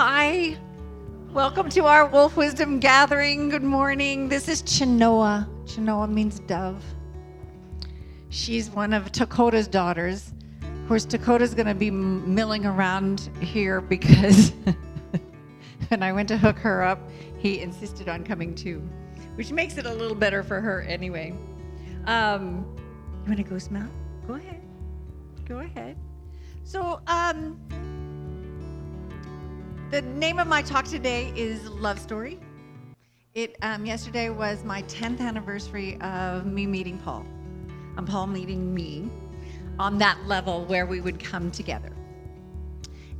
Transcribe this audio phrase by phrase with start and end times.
[0.00, 0.56] Hi.
[1.32, 3.48] Welcome to our Wolf Wisdom Gathering.
[3.48, 4.28] Good morning.
[4.28, 5.48] This is Chenoa.
[5.64, 6.84] Chenoa means dove.
[8.28, 10.32] She's one of Takota's daughters.
[10.62, 14.50] Of course, Takota's going to be milling around here because
[15.88, 17.00] when I went to hook her up,
[17.36, 18.80] he insisted on coming too,
[19.34, 21.34] which makes it a little better for her anyway.
[22.06, 22.64] Um,
[23.24, 23.90] you want to go smell?
[24.28, 24.62] Go ahead.
[25.44, 25.96] Go ahead.
[26.62, 27.58] So, um,
[29.90, 32.38] the name of my talk today is Love Story.
[33.32, 37.24] It um, yesterday was my 10th anniversary of me meeting Paul,
[37.96, 39.10] and Paul meeting me
[39.78, 41.90] on that level where we would come together.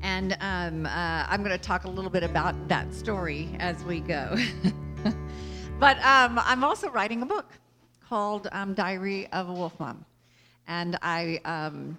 [0.03, 4.01] And um, uh, I'm going to talk a little bit about that story as we
[4.01, 4.37] go.
[5.81, 7.51] but um, I'm also writing a book
[8.07, 10.05] called um, Diary of a Wolf Mom.
[10.67, 11.97] And I um,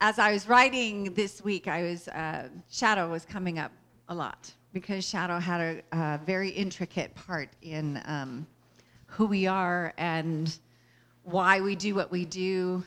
[0.00, 3.72] as I was writing this week, I was uh, Shadow was coming up
[4.08, 5.60] a lot because Shadow had
[5.92, 8.46] a, a very intricate part in um,
[9.06, 10.56] who we are and
[11.22, 12.84] why we do what we do,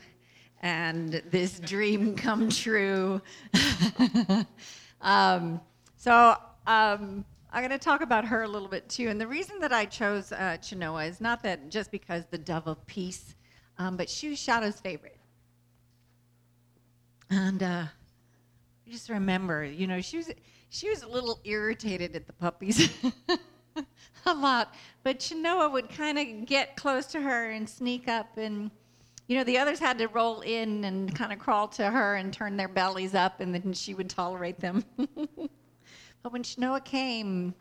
[0.62, 3.20] and this dream come true.
[5.00, 5.60] um,
[5.96, 9.08] so um, I'm going to talk about her a little bit too.
[9.08, 12.66] And the reason that I chose uh, Chenoa is not that just because the dove
[12.66, 13.34] of peace,
[13.78, 15.17] um, but she was Shadow's favorite.
[17.30, 17.84] And uh,
[18.86, 20.30] I just remember, you know, she was
[20.70, 22.90] she was a little irritated at the puppies.
[24.26, 28.70] a lot, but Chenoa would kind of get close to her and sneak up, and
[29.26, 32.32] you know the others had to roll in and kind of crawl to her and
[32.32, 34.84] turn their bellies up, and then she would tolerate them.
[34.96, 37.54] but when Chenoa came,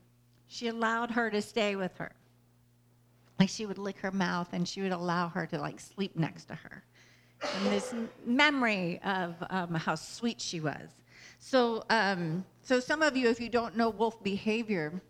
[0.48, 2.12] she allowed her to stay with her.
[3.40, 6.46] Like she would lick her mouth, and she would allow her to like sleep next
[6.46, 6.84] to her
[7.42, 7.94] and this
[8.26, 10.90] memory of um, how sweet she was.
[11.40, 15.02] So, um, so some of you, if you don't know wolf behavior,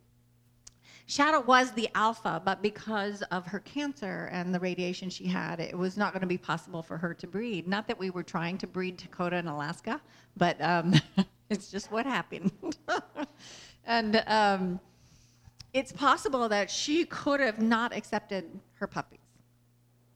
[1.09, 5.77] Shadow was the alpha, but because of her cancer and the radiation she had, it
[5.77, 7.65] was not going to be possible for her to breed.
[7.65, 10.01] Not that we were trying to breed Takota in Alaska,
[10.35, 10.93] but um,
[11.49, 12.51] it's just what happened.
[13.85, 14.81] and um,
[15.73, 19.19] it's possible that she could have not accepted her puppies.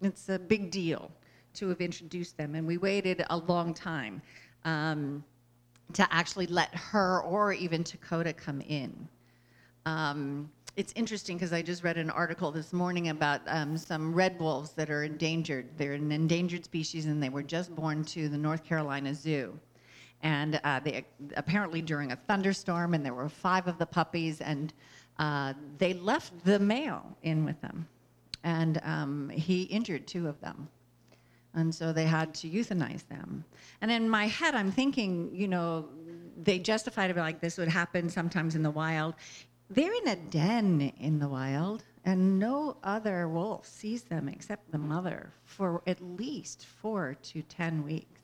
[0.01, 1.09] It's a big deal
[1.55, 2.55] to have introduced them.
[2.55, 4.21] And we waited a long time
[4.65, 5.23] um,
[5.93, 9.07] to actually let her or even Dakota come in.
[9.85, 14.39] Um, it's interesting because I just read an article this morning about um, some red
[14.39, 15.67] wolves that are endangered.
[15.77, 19.59] They're an endangered species and they were just born to the North Carolina Zoo.
[20.23, 24.71] And uh, they apparently during a thunderstorm, and there were five of the puppies, and
[25.17, 27.87] uh, they left the male in with them.
[28.43, 30.67] And um, he injured two of them.
[31.53, 33.43] And so they had to euthanize them.
[33.81, 35.89] And in my head, I'm thinking, you know,
[36.41, 39.15] they justified it like this would happen sometimes in the wild.
[39.69, 44.77] They're in a den in the wild, and no other wolf sees them except the
[44.77, 48.21] mother for at least four to 10 weeks.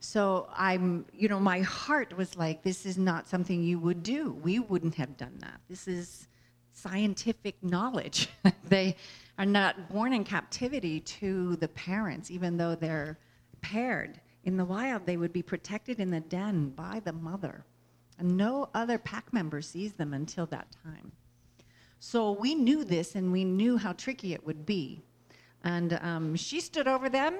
[0.00, 4.32] So I'm, you know, my heart was like, this is not something you would do.
[4.42, 5.60] We wouldn't have done that.
[5.68, 6.28] This is
[6.76, 8.28] scientific knowledge.
[8.68, 8.96] they,
[9.38, 13.18] are not born in captivity to the parents, even though they're
[13.60, 14.20] paired.
[14.44, 17.64] In the wild, they would be protected in the den by the mother.
[18.18, 21.12] And no other pack member sees them until that time.
[21.98, 25.02] So we knew this and we knew how tricky it would be.
[25.64, 27.38] And um, she stood over them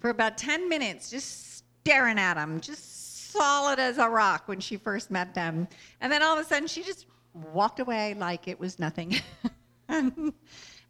[0.00, 3.01] for about 10 minutes, just staring at them, just
[3.32, 5.66] solid as a rock when she first met them.
[6.00, 9.16] And then all of a sudden, she just walked away like it was nothing.
[9.88, 10.32] and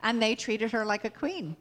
[0.03, 1.57] they treated her like a queen.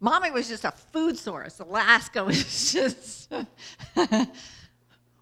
[0.00, 1.60] Mommy was just a food source.
[1.60, 3.32] Alaska was just,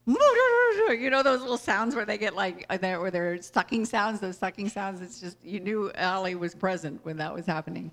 [0.07, 4.39] you know, those little sounds where they get like, uh, where they're sucking sounds, those
[4.39, 5.03] sucking sounds.
[5.03, 7.93] It's just, you knew Allie was present when that was happening.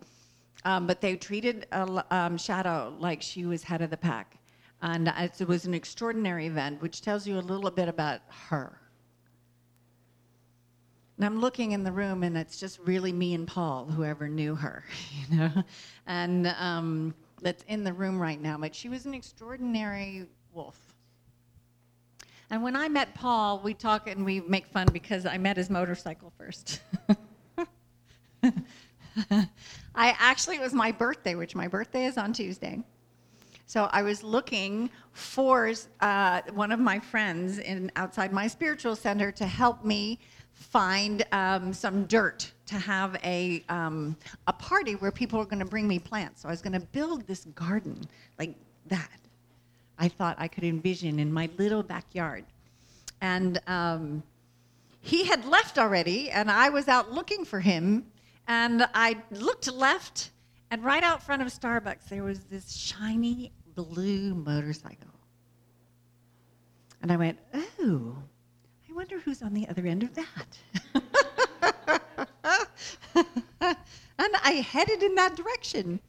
[0.63, 4.37] Um, but they treated uh, um, Shadow like she was head of the pack.
[4.81, 8.79] And it was an extraordinary event, which tells you a little bit about her.
[11.17, 14.53] And I'm looking in the room, and it's just really me and Paul, whoever knew
[14.53, 14.83] her,
[15.29, 15.51] you know,
[16.05, 18.57] and um, that's in the room right now.
[18.57, 20.77] But she was an extraordinary wolf.
[22.49, 25.69] And when I met Paul, we talk and we make fun because I met his
[25.69, 26.81] motorcycle first.
[29.31, 29.47] I
[29.95, 32.83] actually, it was my birthday, which my birthday is on Tuesday.
[33.67, 39.29] So I was looking for uh, one of my friends in outside my spiritual center
[39.33, 40.19] to help me
[40.53, 44.15] find um, some dirt to have a, um,
[44.47, 46.43] a party where people were going to bring me plants.
[46.43, 47.99] So I was going to build this garden
[48.39, 48.55] like
[48.87, 49.19] that.
[49.99, 52.45] I thought I could envision in my little backyard.
[53.19, 54.23] And um,
[55.01, 58.05] he had left already, and I was out looking for him.
[58.47, 60.31] And I looked left,
[60.71, 65.13] and right out front of Starbucks, there was this shiny blue motorcycle.
[67.01, 68.15] And I went, oh,
[68.89, 70.57] I wonder who's on the other end of that.
[73.15, 75.99] and I headed in that direction.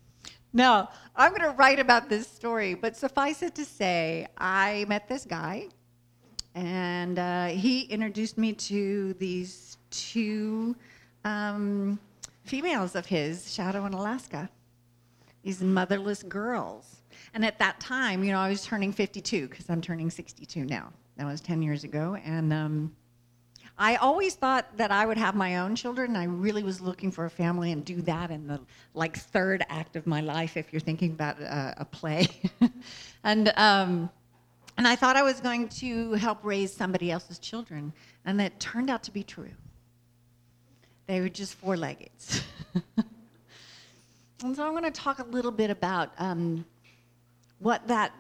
[0.53, 5.09] Now, I'm going to write about this story, but suffice it to say, I met
[5.09, 5.69] this guy,
[6.55, 10.75] and uh, he introduced me to these two
[11.25, 12.01] um,
[12.49, 14.49] females of his, Shadow and Alaska,
[15.43, 17.03] these motherless girls.
[17.35, 20.93] And at that time, you know, I was turning 52 because I'm turning 62 now.
[21.17, 22.17] That was 10 years ago.
[22.25, 22.97] And um,
[23.77, 26.17] I always thought that I would have my own children.
[26.17, 28.61] I really was looking for a family and do that in the
[28.95, 32.27] like third act of my life, if you're thinking about a play.
[33.25, 34.11] and um,
[34.77, 37.93] and I thought I was going to help raise somebody else's children,
[38.25, 39.51] and that turned out to be true.
[41.09, 42.11] They were just four-legged.
[44.45, 46.67] and so I'm going to talk a little bit about um,
[47.61, 48.13] what that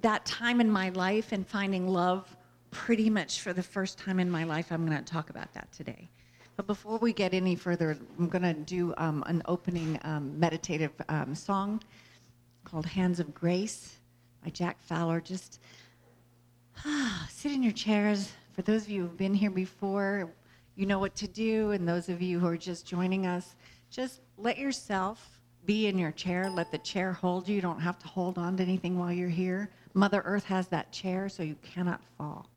[0.00, 2.24] that time in my life and finding love
[2.70, 4.70] pretty much for the first time in my life.
[4.70, 6.08] I'm going to talk about that today.
[6.56, 10.92] But before we get any further, I'm going to do um, an opening um, meditative
[11.08, 11.82] um, song
[12.62, 13.96] called Hands of Grace
[14.44, 15.20] by Jack Fowler.
[15.20, 15.58] Just
[16.84, 18.30] ah, sit in your chairs.
[18.52, 20.30] For those of you who've been here before,
[20.76, 21.70] you know what to do.
[21.72, 23.54] And those of you who are just joining us,
[23.90, 26.50] just let yourself be in your chair.
[26.50, 27.56] Let the chair hold you.
[27.56, 29.70] You don't have to hold on to anything while you're here.
[29.94, 32.48] Mother Earth has that chair, so you cannot fall.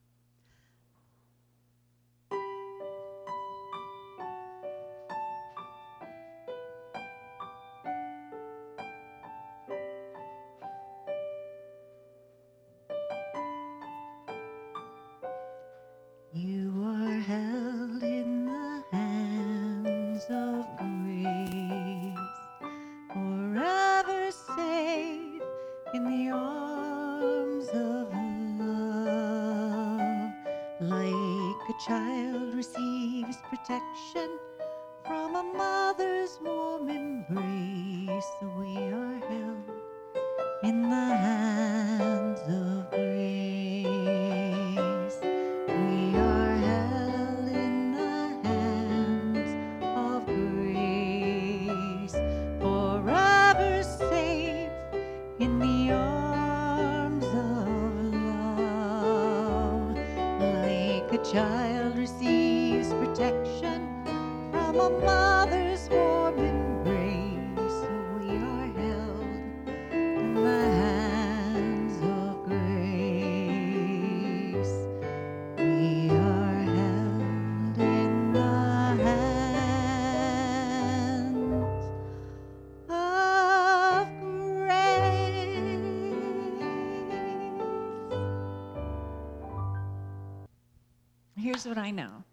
[91.58, 92.24] Here's what I know.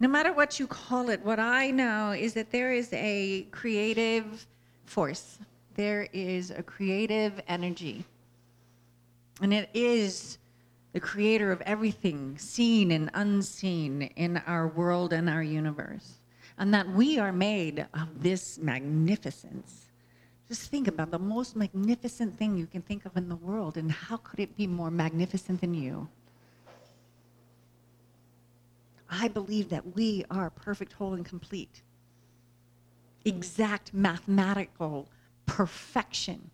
[0.00, 4.46] No matter what you call it, what I know is that there is a creative
[4.84, 5.38] force,
[5.76, 8.04] there is a creative energy.
[9.40, 10.36] And it is
[10.92, 16.20] the creator of everything, seen and unseen, in our world and our universe.
[16.58, 19.89] And that we are made of this magnificence.
[20.50, 23.92] Just think about the most magnificent thing you can think of in the world, and
[23.92, 26.08] how could it be more magnificent than you?
[29.08, 31.82] I believe that we are perfect, whole, and complete.
[33.24, 35.08] Exact mathematical
[35.46, 36.50] perfection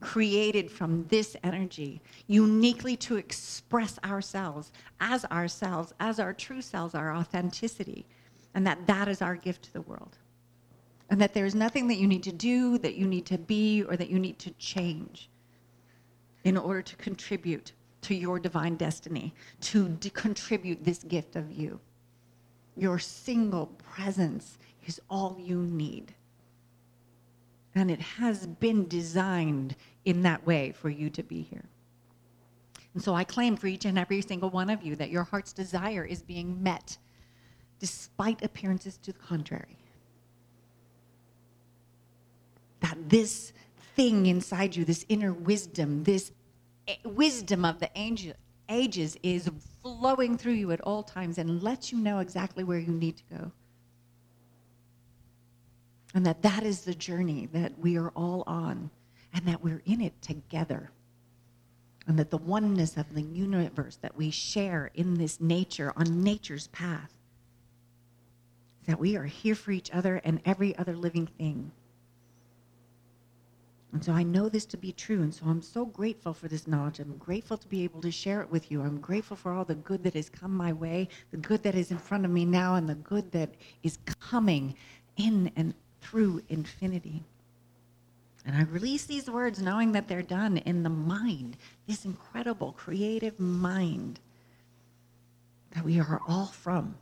[0.00, 7.16] created from this energy, uniquely to express ourselves as ourselves, as our true selves, our
[7.16, 8.04] authenticity,
[8.54, 10.18] and that that is our gift to the world
[11.10, 13.96] and that there's nothing that you need to do, that you need to be, or
[13.96, 15.30] that you need to change
[16.44, 17.72] in order to contribute
[18.02, 21.80] to your divine destiny, to de- contribute this gift of you.
[22.76, 26.14] Your single presence is all you need.
[27.74, 31.64] And it has been designed in that way for you to be here.
[32.94, 35.52] And so I claim for each and every single one of you that your heart's
[35.52, 36.98] desire is being met
[37.78, 39.78] despite appearances to the contrary
[42.80, 43.52] that this
[43.96, 46.32] thing inside you, this inner wisdom, this
[46.86, 48.34] eh, wisdom of the angel,
[48.68, 49.50] ages is
[49.82, 53.24] flowing through you at all times and lets you know exactly where you need to
[53.34, 53.52] go.
[56.14, 58.90] And that that is the journey that we are all on.
[59.34, 60.90] and that we're in it together.
[62.06, 66.68] And that the oneness of the universe that we share in this nature, on nature's
[66.68, 67.12] path,
[68.86, 71.70] that we are here for each other and every other living thing.
[73.92, 75.22] And so I know this to be true.
[75.22, 76.98] And so I'm so grateful for this knowledge.
[76.98, 78.82] I'm grateful to be able to share it with you.
[78.82, 81.90] I'm grateful for all the good that has come my way, the good that is
[81.90, 84.74] in front of me now, and the good that is coming
[85.16, 87.22] in and through infinity.
[88.44, 93.38] And I release these words knowing that they're done in the mind, this incredible creative
[93.40, 94.20] mind
[95.72, 96.96] that we are all from.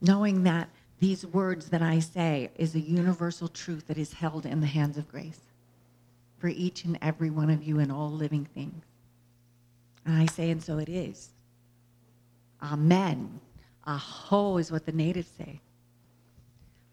[0.00, 0.68] Knowing that
[1.00, 4.98] these words that I say is a universal truth that is held in the hands
[4.98, 5.40] of grace
[6.38, 8.84] for each and every one of you and all living things.
[10.04, 11.30] And I say, and so it is.
[12.62, 13.40] Amen.
[13.86, 15.60] Aho is what the natives say.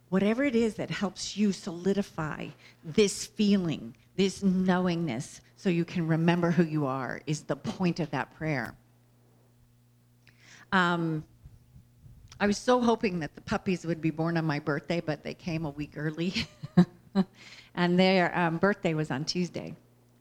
[0.09, 2.47] Whatever it is that helps you solidify
[2.83, 8.09] this feeling, this knowingness, so you can remember who you are, is the point of
[8.11, 8.73] that prayer.
[10.71, 11.25] Um,
[12.39, 15.33] I was so hoping that the puppies would be born on my birthday, but they
[15.33, 16.45] came a week early.
[17.75, 19.75] and their um, birthday was on Tuesday,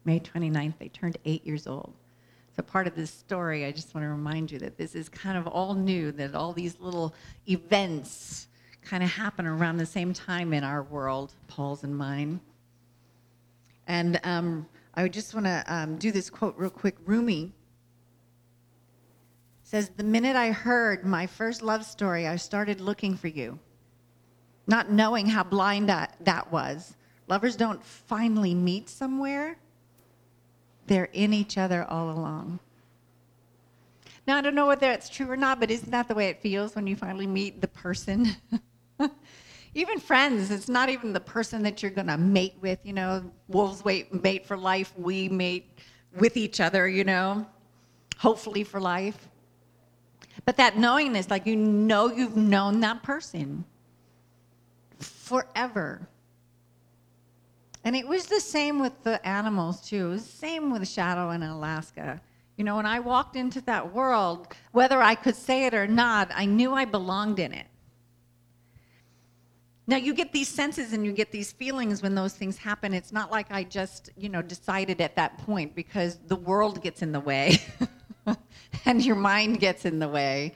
[0.06, 0.75] May 29th.
[0.78, 1.92] They turned eight years old.
[2.56, 5.37] So, part of this story, I just want to remind you that this is kind
[5.37, 7.14] of all new, that all these little
[7.46, 8.49] events
[8.80, 12.40] kind of happen around the same time in our world, Paul's and mine.
[13.87, 16.96] And um, I just want to um, do this quote real quick.
[17.04, 17.52] Rumi
[19.66, 23.58] says, The minute I heard my first love story, I started looking for you,
[24.68, 26.94] not knowing how blind that, that was.
[27.26, 29.58] Lovers don't finally meet somewhere,
[30.87, 32.61] they're in each other all along.
[34.25, 36.40] Now, I don't know whether it's true or not, but isn't that the way it
[36.40, 38.28] feels when you finally meet the person?
[39.75, 42.78] even friends, it's not even the person that you're going to mate with.
[42.85, 45.80] You know, wolves wait, mate for life, we mate
[46.16, 47.44] with each other, you know,
[48.16, 49.28] hopefully for life.
[50.45, 53.64] But that knowingness, like you know you've known that person
[54.99, 56.09] forever.
[57.85, 60.09] And it was the same with the animals too.
[60.09, 62.21] It was the same with Shadow in Alaska.
[62.57, 66.31] You know, when I walked into that world, whether I could say it or not,
[66.35, 67.66] I knew I belonged in it.
[69.87, 72.93] Now you get these senses and you get these feelings when those things happen.
[72.93, 77.02] It's not like I just, you know, decided at that point because the world gets
[77.02, 77.59] in the way.
[78.85, 80.52] and your mind gets in the way.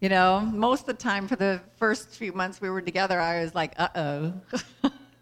[0.00, 3.42] You know, most of the time for the first few months we were together, I
[3.42, 4.32] was like, uh oh.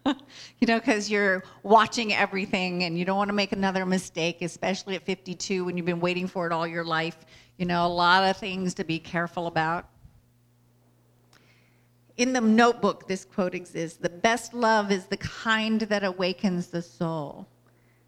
[0.59, 4.95] you know, because you're watching everything and you don't want to make another mistake, especially
[4.95, 7.17] at 52 when you've been waiting for it all your life.
[7.57, 9.87] You know, a lot of things to be careful about.
[12.17, 16.81] In the notebook, this quote exists The best love is the kind that awakens the
[16.81, 17.47] soul,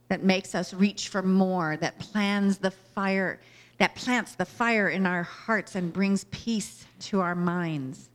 [0.07, 3.39] that makes us reach for more, that plans the fire
[3.77, 8.10] that plants the fire in our hearts and brings peace to our minds.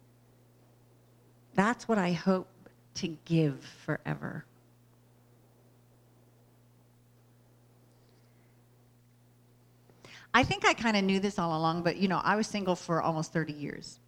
[1.54, 2.48] That's what I hope
[2.94, 4.44] to give forever.
[10.34, 12.76] I think I kind of knew this all along, but you know, I was single
[12.76, 13.98] for almost 30 years.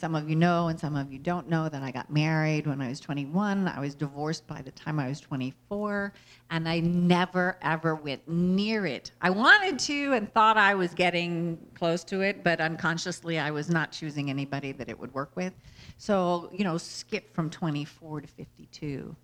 [0.00, 2.80] Some of you know, and some of you don't know, that I got married when
[2.80, 3.68] I was 21.
[3.68, 6.14] I was divorced by the time I was 24,
[6.50, 9.12] and I never, ever went near it.
[9.20, 13.68] I wanted to and thought I was getting close to it, but unconsciously I was
[13.68, 15.52] not choosing anybody that it would work with.
[15.98, 19.14] So, you know, skip from 24 to 52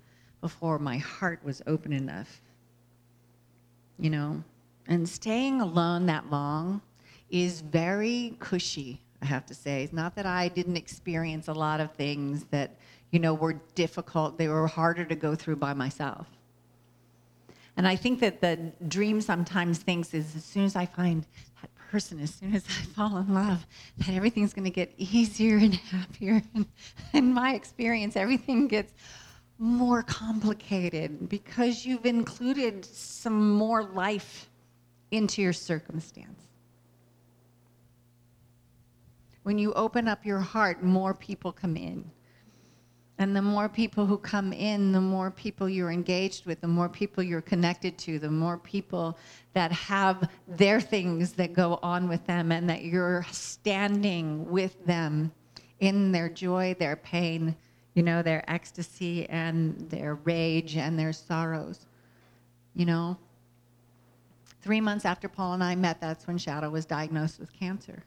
[0.42, 2.42] before my heart was open enough.
[3.98, 4.44] You know,
[4.86, 6.82] and staying alone that long
[7.30, 9.82] is very cushy I have to say.
[9.82, 12.76] It's not that I didn't experience a lot of things that,
[13.10, 16.26] you know, were difficult, they were harder to go through by myself.
[17.76, 21.26] And I think that the dream sometimes thinks is as soon as I find
[21.60, 23.66] that person, as soon as I fall in love,
[23.98, 26.42] that everything's going to get easier and happier.
[26.54, 26.66] And
[27.12, 28.92] in my experience, everything gets
[29.58, 34.48] more complicated because you've included some more life
[35.10, 36.45] into your circumstance.
[39.46, 42.10] When you open up your heart, more people come in.
[43.18, 46.88] And the more people who come in, the more people you're engaged with, the more
[46.88, 49.16] people you're connected to, the more people
[49.52, 55.30] that have their things that go on with them, and that you're standing with them
[55.78, 57.54] in their joy, their pain,
[57.94, 61.86] you know, their ecstasy and their rage and their sorrows.
[62.74, 63.16] You know?
[64.60, 68.02] Three months after Paul and I met, that's when Shadow was diagnosed with cancer.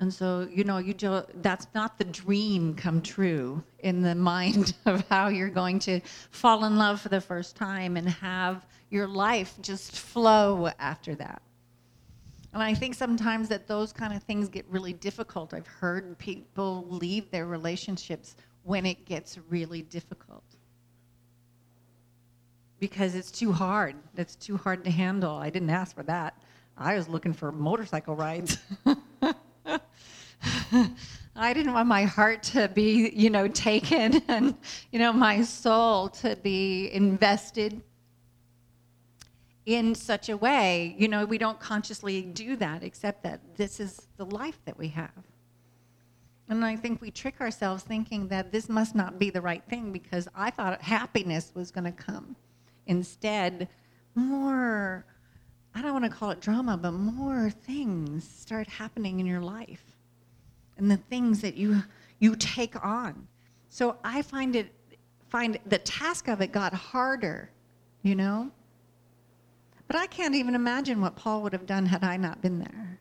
[0.00, 4.74] And so, you know, you do, that's not the dream come true in the mind
[4.86, 9.06] of how you're going to fall in love for the first time and have your
[9.06, 11.42] life just flow after that.
[12.54, 15.52] And I think sometimes that those kind of things get really difficult.
[15.52, 20.42] I've heard people leave their relationships when it gets really difficult
[22.80, 23.94] because it's too hard.
[24.16, 25.36] It's too hard to handle.
[25.36, 26.42] I didn't ask for that.
[26.76, 28.56] I was looking for motorcycle rides.
[31.36, 34.54] I didn't want my heart to be, you know, taken and,
[34.92, 37.80] you know, my soul to be invested
[39.66, 40.94] in such a way.
[40.98, 44.88] You know, we don't consciously do that, except that this is the life that we
[44.88, 45.10] have.
[46.48, 49.92] And I think we trick ourselves thinking that this must not be the right thing
[49.92, 52.34] because I thought happiness was going to come.
[52.86, 53.68] Instead,
[54.16, 55.06] more,
[55.76, 59.89] I don't want to call it drama, but more things start happening in your life
[60.80, 61.82] and the things that you,
[62.18, 63.26] you take on.
[63.68, 64.72] So I find it,
[65.28, 67.50] find the task of it got harder,
[68.02, 68.50] you know?
[69.86, 72.98] But I can't even imagine what Paul would have done had I not been there.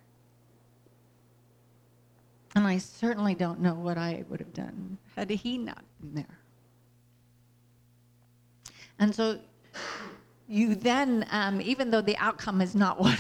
[2.56, 6.40] And I certainly don't know what I would have done had he not been there.
[9.00, 9.40] And so
[10.48, 13.20] you then, um, even though the outcome is not what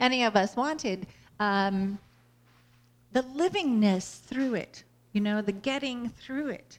[0.00, 1.06] any of us wanted,
[1.38, 1.98] um,
[3.12, 6.78] the livingness through it, you know, the getting through it,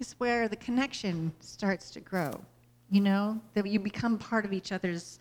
[0.00, 2.40] is where the connection starts to grow.
[2.90, 5.18] You know, that you become part of each other's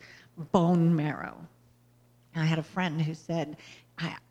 [0.51, 1.37] bone marrow.
[2.35, 3.57] I had a friend who said,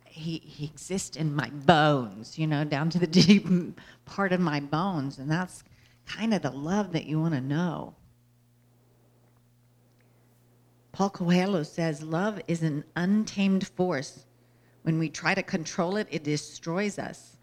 [0.04, 3.46] he, he exists in my bones, you know, down to the deep
[4.04, 5.18] part of my bones.
[5.18, 5.64] And that's
[6.06, 7.94] kind of the love that you want to know.
[10.92, 14.26] Paul Coelho says love is an untamed force.
[14.82, 17.36] When we try to control it, it destroys us.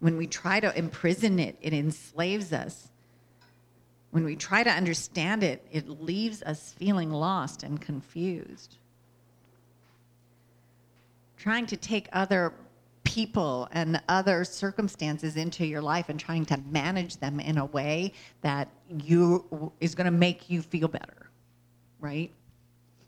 [0.00, 2.88] When we try to imprison it, it enslaves us.
[4.10, 8.76] When we try to understand it, it leaves us feeling lost and confused.
[11.36, 12.52] Trying to take other
[13.04, 18.12] people and other circumstances into your life and trying to manage them in a way
[18.42, 21.30] that you is going to make you feel better,
[22.00, 22.32] right?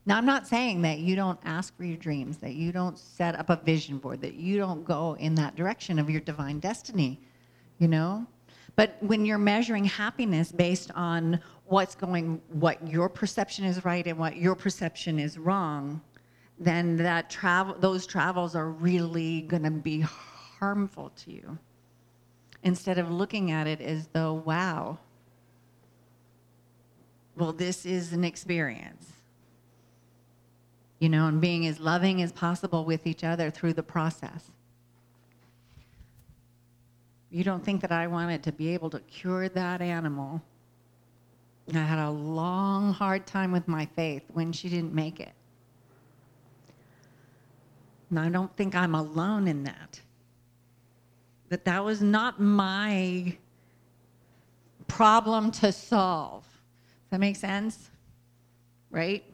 [0.04, 3.38] Now, I'm not saying that you don't ask for your dreams, that you don't set
[3.38, 7.20] up a vision board, that you don't go in that direction of your divine destiny,
[7.78, 8.26] you know?
[8.74, 14.18] But when you're measuring happiness based on what's going, what your perception is right and
[14.18, 16.00] what your perception is wrong,
[16.58, 21.58] then that travel, those travels are really going to be harmful to you.
[22.64, 24.98] Instead of looking at it as though, wow,
[27.36, 29.12] well, this is an experience
[31.02, 34.52] you know, and being as loving as possible with each other through the process.
[37.28, 40.40] You don't think that I wanted to be able to cure that animal.
[41.74, 45.32] I had a long, hard time with my faith when she didn't make it.
[48.10, 50.00] And I don't think I'm alone in that.
[51.48, 53.36] That that was not my
[54.86, 56.44] problem to solve.
[56.44, 57.90] Does that make sense?
[58.92, 59.24] Right?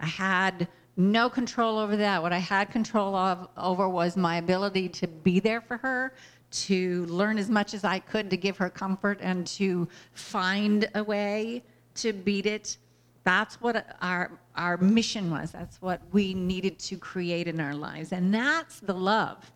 [0.00, 2.22] I had no control over that.
[2.22, 6.14] What I had control of, over was my ability to be there for her,
[6.50, 11.04] to learn as much as I could to give her comfort and to find a
[11.04, 11.62] way
[11.96, 12.76] to beat it.
[13.22, 15.52] That's what our, our mission was.
[15.52, 18.12] That's what we needed to create in our lives.
[18.12, 19.52] And that's the love,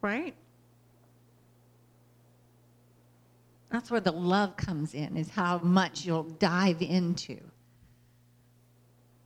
[0.00, 0.34] right?
[3.70, 7.38] That's where the love comes in, is how much you'll dive into.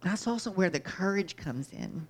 [0.03, 2.07] That's also where the courage comes in.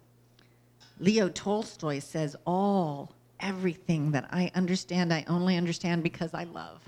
[0.98, 6.82] Leo Tolstoy says, All, everything that I understand, I only understand because I love.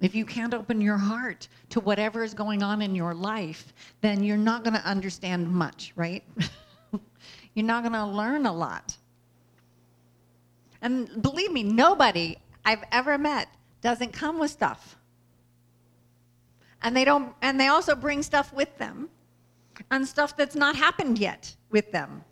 [0.00, 4.22] If you can't open your heart to whatever is going on in your life, then
[4.22, 6.24] you're not going to understand much, right?
[7.54, 8.96] you're not going to learn a lot.
[10.80, 13.48] And believe me, nobody I've ever met
[13.82, 14.96] doesn't come with stuff
[16.82, 19.08] and they don't and they also bring stuff with them
[19.90, 22.24] and stuff that's not happened yet with them.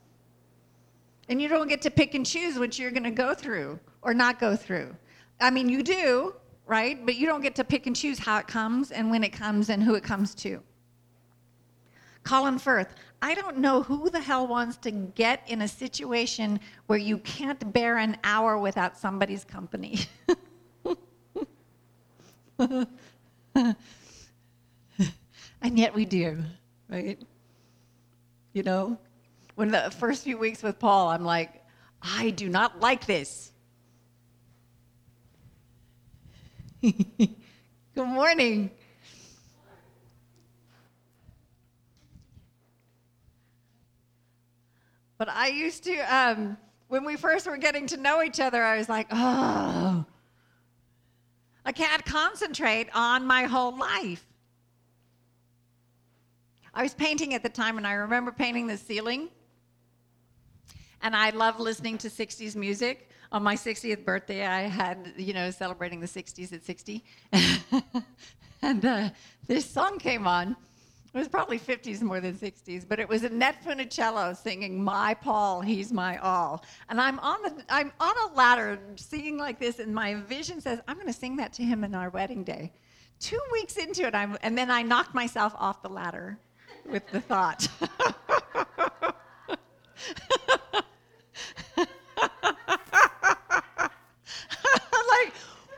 [1.28, 4.14] And you don't get to pick and choose what you're going to go through or
[4.14, 4.94] not go through.
[5.40, 6.34] I mean you do
[6.66, 7.04] right?
[7.06, 9.70] But you don't get to pick and choose how it comes and when it comes
[9.70, 10.62] and who it comes to.
[12.24, 16.98] Colin Firth i don't know who the hell wants to get in a situation where
[16.98, 20.00] you can't bear an hour without somebody's company
[25.62, 26.42] and yet we do,
[26.88, 27.20] right?
[28.52, 28.98] You know,
[29.54, 31.64] when the first few weeks with Paul, I'm like,
[32.00, 33.52] I do not like this.
[36.82, 37.34] Good
[37.96, 38.70] morning.
[45.18, 48.78] But I used to, um, when we first were getting to know each other, I
[48.78, 50.04] was like, oh,
[51.64, 54.24] I can't concentrate on my whole life.
[56.74, 59.28] I was painting at the time, and I remember painting the ceiling.
[61.02, 63.10] And I love listening to 60s music.
[63.30, 67.04] On my 60th birthday, I had, you know, celebrating the 60s at 60.
[68.62, 69.10] and uh,
[69.46, 70.56] this song came on.
[71.14, 75.62] It was probably 50s more than 60s, but it was Annette Funicello singing "My Paul,
[75.62, 79.94] He's My All," and I'm on the I'm on a ladder singing like this, and
[79.94, 82.72] my vision says I'm going to sing that to him in our wedding day.
[83.20, 86.38] Two weeks into it, I'm, and then I knocked myself off the ladder
[86.90, 87.68] with the thought.
[87.80, 87.90] like,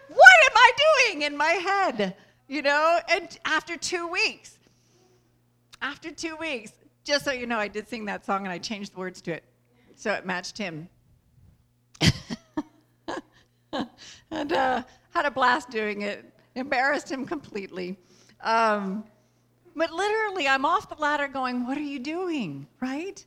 [0.08, 0.72] what am I
[1.06, 2.16] doing in my head?
[2.48, 4.58] You know, and after two weeks,
[5.82, 6.72] after two weeks,
[7.04, 9.32] just so you know, I did sing that song and I changed the words to
[9.32, 9.44] it
[10.00, 10.88] so it matched him.
[14.30, 16.24] and uh, had a blast doing it.
[16.54, 17.98] Embarrassed him completely.
[18.42, 19.04] Um,
[19.76, 22.66] but literally, I'm off the ladder going, What are you doing?
[22.80, 23.24] Right?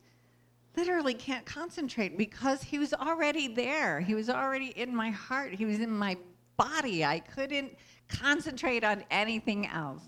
[0.76, 4.00] Literally can't concentrate because he was already there.
[4.00, 5.54] He was already in my heart.
[5.54, 6.16] He was in my
[6.56, 7.04] body.
[7.04, 7.76] I couldn't
[8.08, 10.02] concentrate on anything else.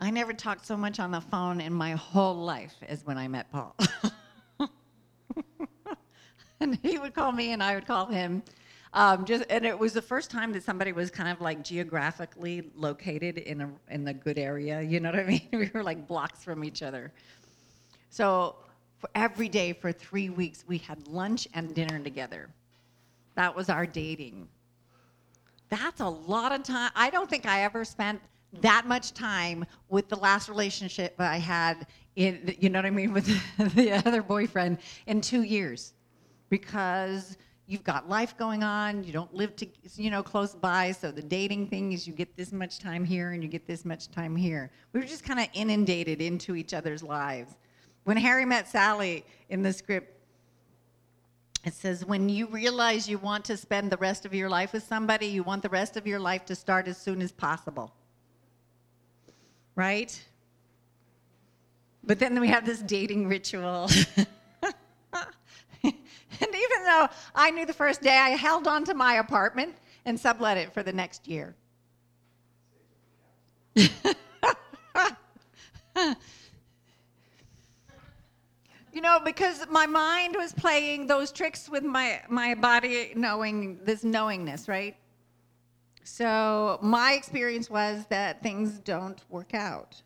[0.00, 3.28] I never talked so much on the phone in my whole life as when I
[3.28, 3.76] met Paul.
[6.60, 8.42] and he would call me and I would call him.
[8.92, 12.70] Um, just and it was the first time that somebody was kind of like geographically
[12.74, 14.82] located in a in the good area.
[14.82, 15.48] You know what I mean?
[15.52, 17.12] we were like blocks from each other.
[18.08, 18.56] So
[19.14, 22.50] every day for three weeks, we had lunch and dinner together.
[23.36, 24.48] That was our dating.
[25.68, 26.90] That's a lot of time.
[26.96, 28.20] I don't think I ever spent
[28.60, 33.12] that much time with the last relationship I had in, you know what I mean,
[33.12, 33.26] with
[33.76, 35.94] the other boyfriend in two years,
[36.48, 37.36] because
[37.70, 41.22] you've got life going on, you don't live to, you know, close by, so the
[41.22, 44.34] dating thing is you get this much time here and you get this much time
[44.34, 44.70] here.
[44.92, 47.54] We were just kind of inundated into each other's lives.
[48.04, 50.16] When Harry met Sally in the script,
[51.64, 54.82] it says, when you realize you want to spend the rest of your life with
[54.82, 57.92] somebody, you want the rest of your life to start as soon as possible
[59.80, 60.22] right?
[62.04, 63.88] But then we have this dating ritual.
[65.82, 65.94] and
[66.64, 67.08] even though
[67.50, 70.84] I knew the first day, I held on to my apartment and sublet it for
[70.84, 71.56] the next year.
[73.74, 73.80] you
[78.94, 84.68] know, because my mind was playing those tricks with my, my body knowing this knowingness,
[84.68, 84.94] right?
[86.04, 90.00] So my experience was that things don't work out.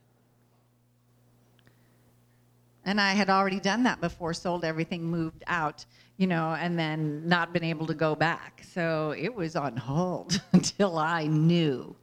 [2.87, 5.85] And I had already done that before, sold everything, moved out,
[6.17, 8.63] you know, and then not been able to go back.
[8.73, 11.95] So it was on hold until I knew,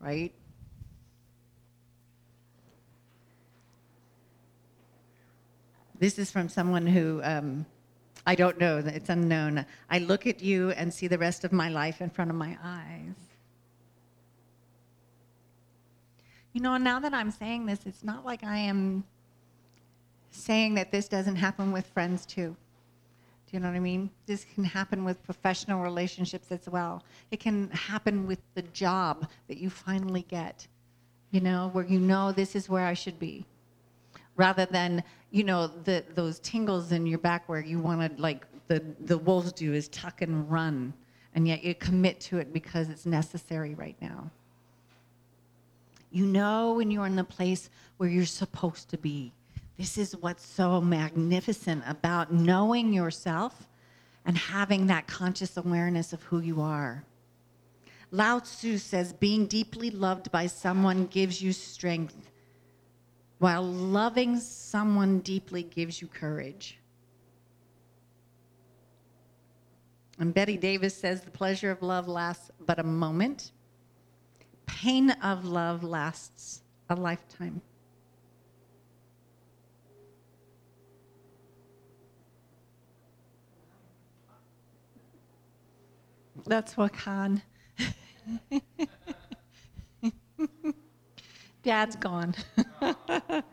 [0.00, 0.32] right?
[5.98, 7.66] This is from someone who um,
[8.26, 9.64] I don't know, it's unknown.
[9.88, 12.56] I look at you and see the rest of my life in front of my
[12.62, 13.14] eyes.
[16.52, 19.04] You know, now that I'm saying this, it's not like I am
[20.30, 22.56] saying that this doesn't happen with friends too.
[23.50, 24.10] Do you know what I mean?
[24.26, 27.02] This can happen with professional relationships as well.
[27.32, 30.68] It can happen with the job that you finally get,
[31.32, 33.44] you know, where you know this is where I should be.
[34.36, 38.46] Rather than, you know, the, those tingles in your back where you want to, like
[38.68, 40.94] the, the wolves do, is tuck and run.
[41.34, 44.30] And yet you commit to it because it's necessary right now.
[46.12, 49.32] You know when you're in the place where you're supposed to be.
[49.80, 53.66] This is what's so magnificent about knowing yourself
[54.26, 57.02] and having that conscious awareness of who you are.
[58.10, 62.30] Lao Tzu says being deeply loved by someone gives you strength,
[63.38, 66.76] while loving someone deeply gives you courage.
[70.18, 73.52] And Bette Davis says the pleasure of love lasts but a moment
[74.66, 77.62] pain of love lasts a lifetime.
[86.46, 87.42] That's Wakan.
[91.62, 92.34] Dad's gone.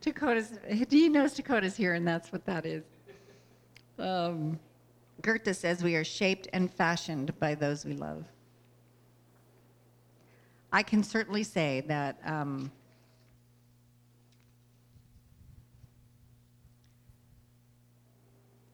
[0.00, 2.82] Dakota's, he knows Dakota's here, and that's what that is.
[3.98, 4.58] Um,
[5.20, 8.24] Goethe says we are shaped and fashioned by those we love.
[10.72, 12.72] I can certainly say that um,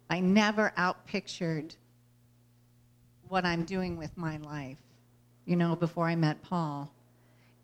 [0.09, 1.77] I never outpictured
[3.29, 4.79] what I'm doing with my life,
[5.45, 6.93] you know, before I met Paul,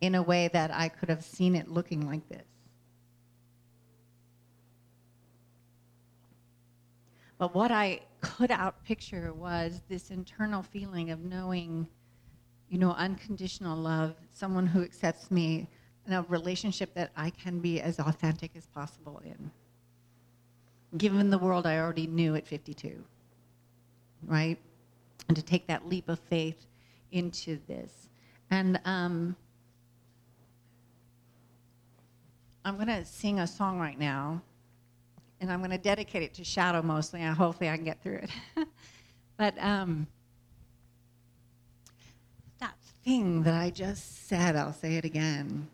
[0.00, 2.46] in a way that I could have seen it looking like this.
[7.38, 11.88] But what I could outpicture was this internal feeling of knowing,
[12.68, 15.68] you know, unconditional love, someone who accepts me
[16.06, 19.50] and a relationship that I can be as authentic as possible in
[20.96, 23.02] given the world I already knew at 52,
[24.26, 24.58] right?
[25.28, 26.66] And to take that leap of faith
[27.12, 28.08] into this.
[28.50, 29.36] And um,
[32.64, 34.42] I'm going to sing a song right now,
[35.40, 37.20] and I'm going to dedicate it to Shadow mostly.
[37.20, 38.30] And hopefully, I can get through it.
[39.36, 40.06] but um,
[42.58, 45.68] that thing that I just said, I'll say it again.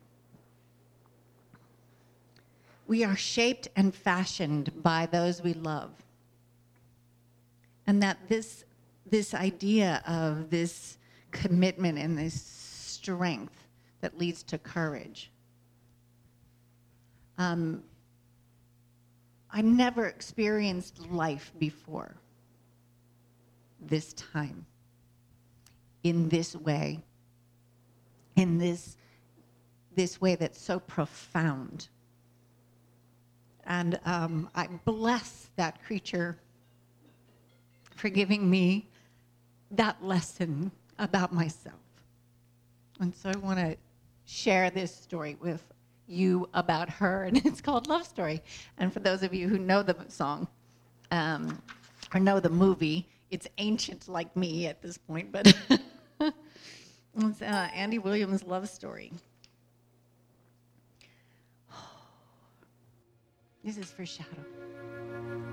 [2.87, 5.93] We are shaped and fashioned by those we love.
[7.87, 8.65] And that this,
[9.11, 10.99] this idea of this
[11.31, 13.69] commitment and this strength
[14.01, 15.31] that leads to courage.
[17.39, 17.83] Um,
[19.53, 22.15] I never experienced life before
[23.81, 24.67] this time
[26.03, 27.01] in this way,
[28.37, 28.97] in this,
[29.97, 31.89] this way that's so profound.
[33.67, 36.39] And um, I bless that creature
[37.97, 38.90] for giving me
[39.73, 41.75] that lesson about myself.
[43.01, 43.77] And so I want to
[44.27, 45.63] share this story with
[46.07, 48.43] you about her, and it's called Love Story.
[48.79, 50.49] And for those of you who know the song
[51.11, 51.63] um,
[52.15, 55.47] or know the movie, it's ancient like me at this point, but
[56.21, 59.13] it's uh, Andy Williams' Love Story.
[63.63, 65.50] This is for Shadow.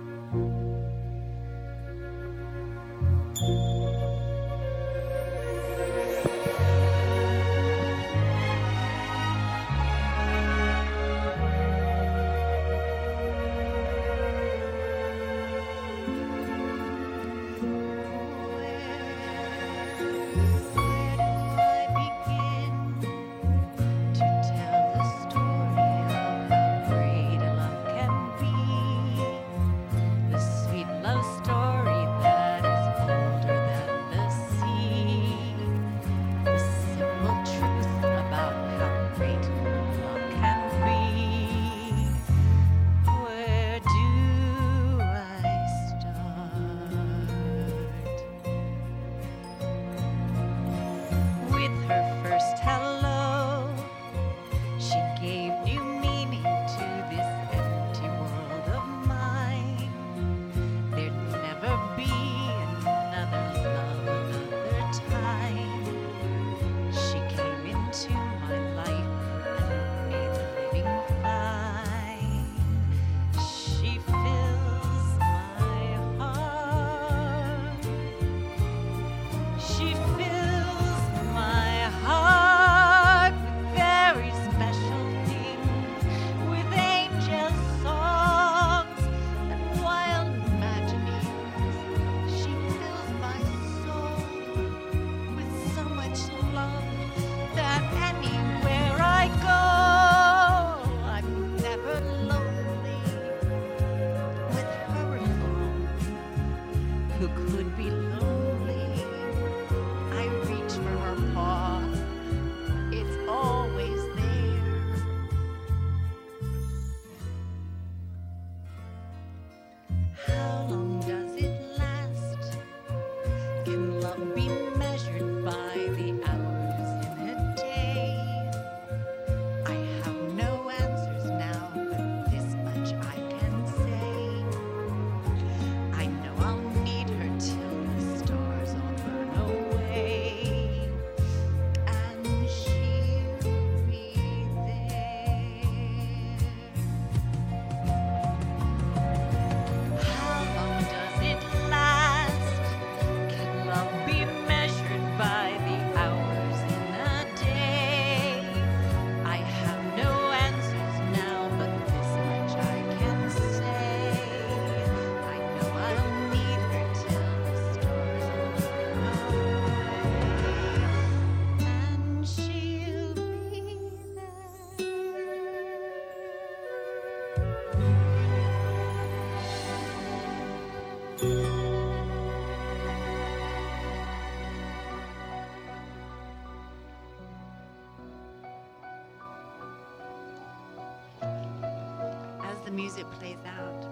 [192.77, 193.87] Music plays out.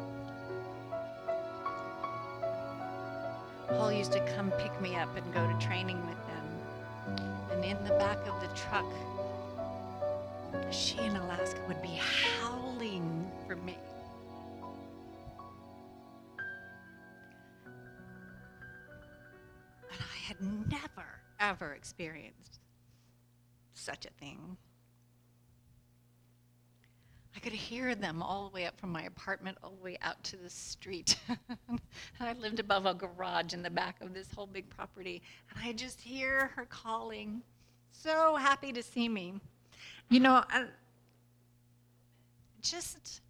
[3.68, 7.26] Paul used to come pick me up and go to training with them.
[7.52, 8.86] And in the back of the truck,
[10.72, 12.00] she in Alaska would be
[12.40, 13.76] howling for me.
[19.92, 20.38] And I had
[20.70, 21.08] never,
[21.40, 22.60] ever experienced
[23.74, 24.58] such a thing.
[27.46, 30.36] Could hear them all the way up from my apartment all the way out to
[30.36, 31.16] the street.
[31.70, 31.80] and
[32.20, 35.22] I lived above a garage in the back of this whole big property.
[35.52, 37.44] And I just hear her calling,
[37.92, 39.36] so happy to see me.
[40.10, 40.66] You know, I,
[42.64, 43.22] just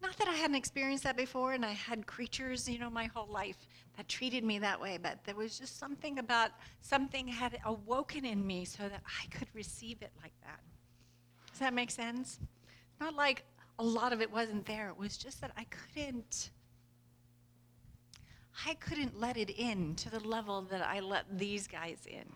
[0.00, 3.26] not that I hadn't experienced that before and I had creatures, you know, my whole
[3.26, 8.24] life that treated me that way, but there was just something about something had awoken
[8.24, 10.60] in me so that I could receive it like that.
[11.50, 12.38] Does that make sense?
[13.02, 13.42] Not like
[13.80, 14.88] a lot of it wasn't there.
[14.88, 16.50] It was just that I couldn't
[18.64, 22.30] I couldn't let it in to the level that I let these guys in.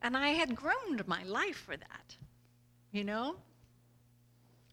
[0.00, 2.16] And I had groaned my life for that,
[2.92, 3.36] you know?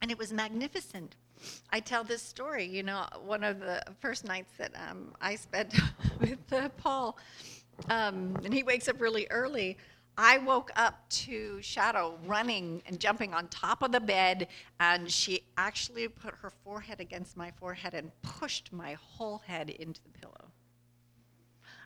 [0.01, 1.17] And it was magnificent.
[1.69, 5.75] I tell this story, you know, one of the first nights that um, I spent
[6.21, 7.17] with uh, Paul,
[7.89, 9.77] um, and he wakes up really early.
[10.17, 14.47] I woke up to Shadow running and jumping on top of the bed,
[14.79, 20.01] and she actually put her forehead against my forehead and pushed my whole head into
[20.01, 20.51] the pillow.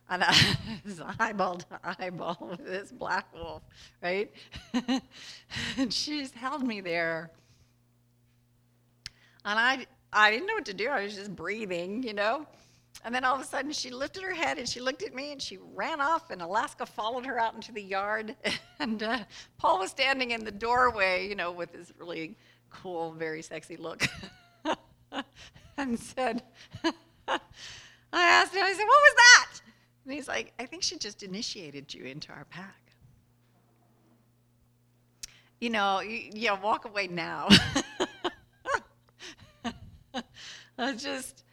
[0.09, 3.63] And I was eyeball to eyeball with this black wolf,
[4.01, 4.31] right?
[5.77, 7.31] and she's held me there.
[9.43, 10.87] And I, I didn't know what to do.
[10.87, 12.45] I was just breathing, you know?
[13.03, 15.31] And then all of a sudden, she lifted her head and she looked at me
[15.31, 18.35] and she ran off, and Alaska followed her out into the yard.
[18.79, 19.19] And uh,
[19.59, 22.35] Paul was standing in the doorway, you know, with his really
[22.71, 24.07] cool, very sexy look,
[25.77, 26.41] and said,
[27.27, 27.39] I
[28.11, 29.61] asked him, I said, What was that?
[30.03, 32.91] And he's like, I think she just initiated you into our pack.
[35.59, 37.49] You know, yeah, walk away now.
[40.77, 41.43] I just,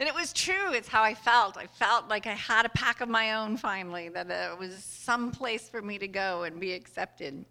[0.00, 0.72] and it was true.
[0.72, 1.56] It's how I felt.
[1.56, 4.84] I felt like I had a pack of my own finally, that uh, it was
[4.84, 7.44] some place for me to go and be accepted.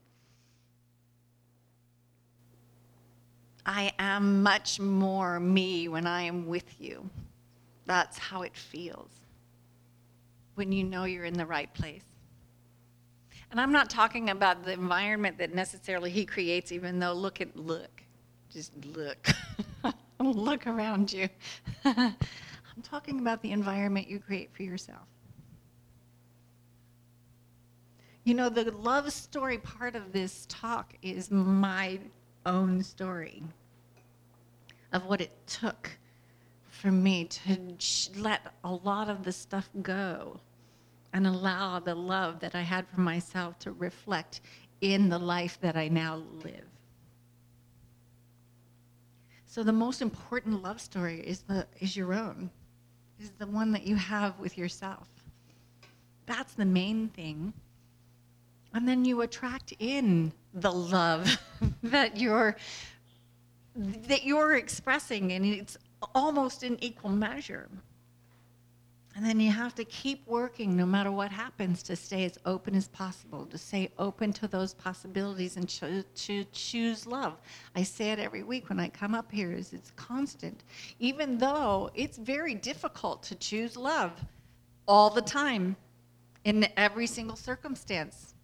[3.66, 7.10] I am much more me when I am with you.
[7.86, 9.12] That's how it feels
[10.56, 12.04] when you know you're in the right place.
[13.52, 17.56] And I'm not talking about the environment that necessarily he creates, even though look at
[17.56, 18.04] look,
[18.50, 19.28] just look.
[20.24, 21.30] look around you.
[21.86, 22.16] I'm
[22.84, 25.08] talking about the environment you create for yourself.
[28.24, 32.00] You know, the love story part of this talk is my
[32.46, 33.44] own story
[34.92, 35.90] of what it took
[36.70, 37.76] for me to
[38.18, 40.40] let a lot of the stuff go
[41.14, 44.42] and allow the love that I had for myself to reflect
[44.82, 46.67] in the life that I now live.
[49.58, 52.52] So the most important love story is the is your own.
[53.20, 55.08] Is the one that you have with yourself.
[56.28, 57.54] That's the main thing.
[58.76, 61.40] And then you attract in the love
[61.82, 62.56] that you're
[63.76, 65.76] that you're expressing and it's
[66.14, 67.68] almost in equal measure.
[69.18, 72.76] And then you have to keep working no matter what happens to stay as open
[72.76, 77.42] as possible, to stay open to those possibilities and cho- to choose love.
[77.76, 80.64] I say it every week when I come up here is it's constant.
[81.00, 84.12] Even though it's very difficult to choose love
[84.88, 85.76] all the time
[86.44, 88.36] in every single circumstance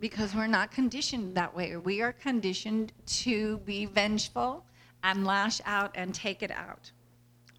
[0.00, 1.76] because we're not conditioned that way.
[1.76, 4.64] We are conditioned to be vengeful
[5.02, 6.90] and lash out and take it out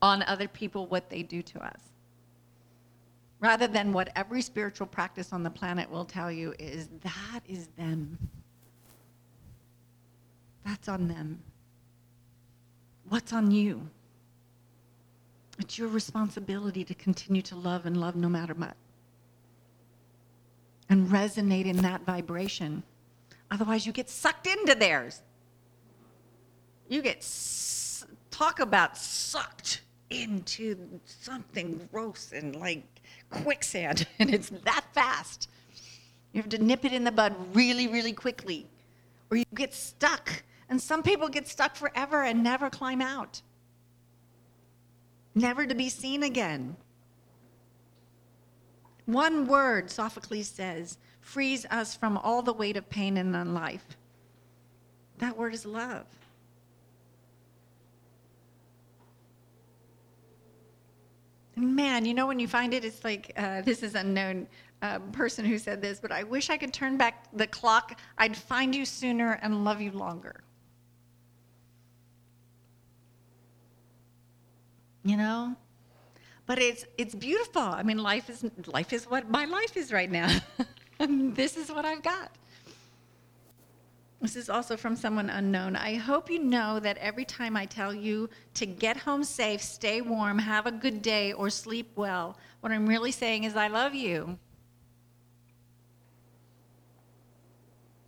[0.02, 1.87] on other people what they do to us
[3.40, 7.68] rather than what every spiritual practice on the planet will tell you is that is
[7.78, 8.18] them.
[10.66, 11.40] That's on them.
[13.10, 13.90] What's on you?
[15.60, 18.76] It's your responsibility to continue to love and love no matter what.
[20.90, 22.84] And resonate in that vibration.
[23.50, 25.22] Otherwise, you get sucked into theirs.
[26.90, 27.28] You get,
[28.30, 32.84] talk about sucked into something gross and like
[33.30, 35.50] quicksand, and it's that fast.
[36.34, 38.68] You have to nip it in the bud really, really quickly,
[39.32, 40.44] or you get stuck.
[40.70, 43.42] And some people get stuck forever and never climb out,
[45.34, 46.76] never to be seen again.
[49.06, 53.98] One word, Sophocles says, frees us from all the weight of pain in life.
[55.20, 56.06] That word is love.
[61.58, 64.48] Man, you know when you find it, it's like uh, this is unknown
[64.82, 68.00] uh, person who said this, but I wish I could turn back the clock.
[68.18, 70.44] I'd find you sooner and love you longer.
[75.04, 75.56] You know,
[76.46, 77.62] but it's it's beautiful.
[77.62, 80.30] I mean, life is life is what my life is right now.
[81.00, 82.32] this is what I've got.
[84.28, 85.78] This is also from someone unknown.
[85.78, 90.02] I hope you know that every time I tell you to get home safe, stay
[90.02, 93.96] warm, have a good day, or sleep well, what I'm really saying is I love
[93.96, 94.38] you.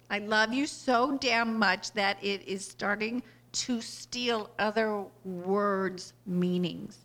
[0.10, 6.98] I love you so damn much that it is starting to steal other words' meanings.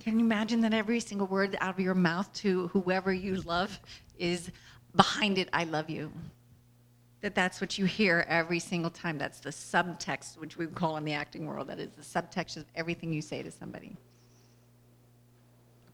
[0.00, 3.80] Can you imagine that every single word out of your mouth to whoever you love
[4.18, 4.50] is
[4.94, 6.12] behind it, I love you.
[7.20, 9.16] That that's what you hear every single time.
[9.16, 11.68] That's the subtext, which we call in the acting world.
[11.68, 13.96] That is the subtext of everything you say to somebody.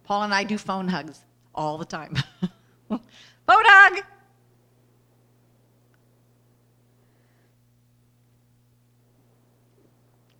[0.04, 1.20] Paul and I do phone hugs
[1.54, 2.16] all the time.
[2.88, 3.00] phone
[3.48, 4.02] hug!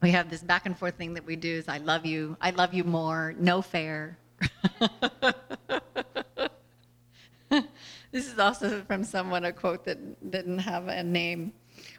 [0.01, 2.51] We have this back and forth thing that we do is I love you, I
[2.51, 4.17] love you more, no fair.
[8.11, 11.53] This is also from someone, a quote that didn't have a name.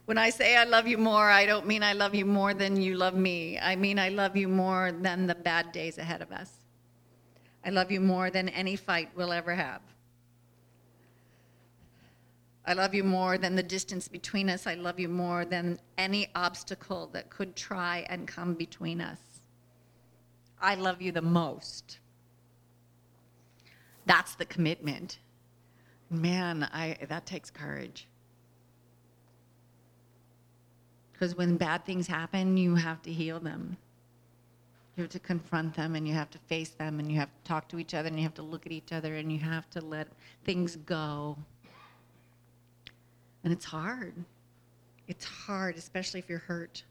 [0.05, 2.81] When I say I love you more, I don't mean I love you more than
[2.81, 3.59] you love me.
[3.59, 6.51] I mean I love you more than the bad days ahead of us.
[7.63, 9.81] I love you more than any fight we'll ever have.
[12.65, 14.67] I love you more than the distance between us.
[14.67, 19.19] I love you more than any obstacle that could try and come between us.
[20.61, 21.99] I love you the most.
[24.05, 25.19] That's the commitment.
[26.09, 28.07] Man, I, that takes courage.
[31.13, 33.77] Because when bad things happen, you have to heal them.
[34.95, 37.47] You have to confront them and you have to face them and you have to
[37.47, 39.69] talk to each other and you have to look at each other and you have
[39.71, 40.07] to let
[40.43, 41.37] things go.
[43.43, 44.13] And it's hard.
[45.07, 46.83] It's hard, especially if you're hurt.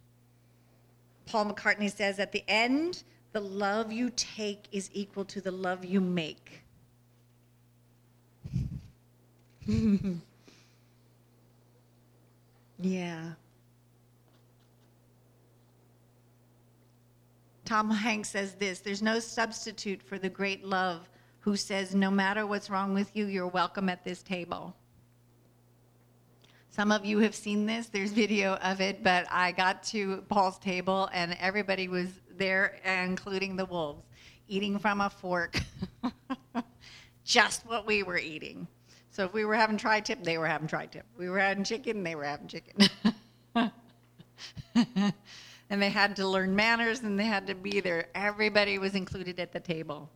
[1.26, 3.02] Paul McCartney says at the end,
[3.32, 6.62] the love you take is equal to the love you make.
[12.78, 13.32] yeah.
[17.66, 21.06] Tom Hanks says this there's no substitute for the great love
[21.40, 24.74] who says, no matter what's wrong with you, you're welcome at this table.
[26.70, 30.58] Some of you have seen this, there's video of it, but I got to Paul's
[30.58, 34.04] table and everybody was there, including the wolves,
[34.46, 35.60] eating from a fork.
[37.24, 38.66] Just what we were eating.
[39.18, 41.04] So if we were having tri tip, they were having tri tip.
[41.18, 42.88] We were having chicken, they were having chicken.
[44.76, 48.06] and they had to learn manners and they had to be there.
[48.14, 50.08] Everybody was included at the table.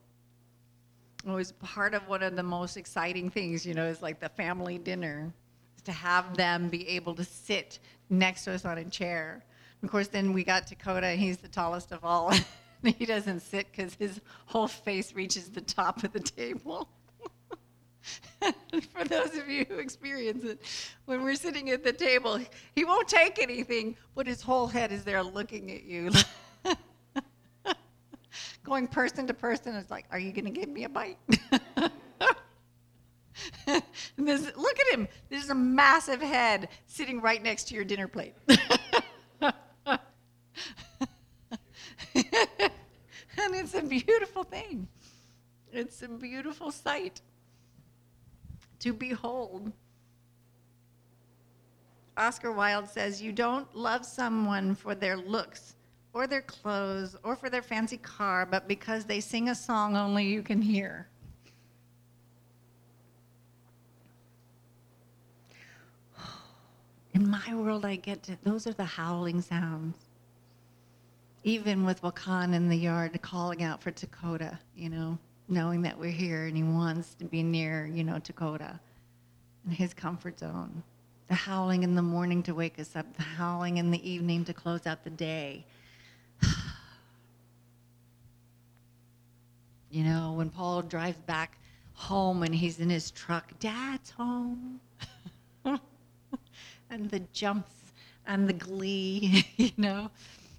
[1.26, 4.28] It was part of one of the most exciting things, you know, is like the
[4.28, 5.34] family dinner,
[5.74, 9.44] is to have them be able to sit next to us on a chair.
[9.82, 12.32] Of course, then we got Dakota, he's the tallest of all.
[12.84, 16.88] he doesn't sit because his whole face reaches the top of the table.
[18.92, 20.60] for those of you who experience it,
[21.04, 22.40] when we're sitting at the table,
[22.74, 26.10] he won't take anything, but his whole head is there looking at you.
[28.64, 31.18] Going person to person, it's like, are you going to give me a bite?
[34.16, 35.08] this, look at him.
[35.28, 38.34] There's a massive head sitting right next to your dinner plate.
[38.48, 39.50] and
[43.36, 44.88] it's a beautiful thing.
[45.72, 47.20] It's a beautiful sight
[48.82, 49.72] to behold.
[52.16, 55.76] Oscar Wilde says, You don't love someone for their looks
[56.12, 60.24] or their clothes or for their fancy car, but because they sing a song only
[60.24, 61.08] you can hear.
[67.14, 69.96] In my world, I get to, those are the howling sounds.
[71.44, 75.18] Even with Wakan in the yard calling out for Dakota, you know
[75.52, 78.80] knowing that we're here and he wants to be near, you know, Dakota
[79.66, 80.82] in his comfort zone.
[81.28, 84.54] The howling in the morning to wake us up, the howling in the evening to
[84.54, 85.64] close out the day.
[89.90, 91.58] you know, when Paul drives back
[91.94, 94.80] home and he's in his truck, Dad's home.
[95.64, 97.74] and the jumps
[98.26, 100.10] and the glee, you know,